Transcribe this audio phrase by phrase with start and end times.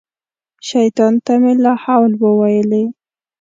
[0.69, 2.83] شیطان ته مې لا حول وویلې.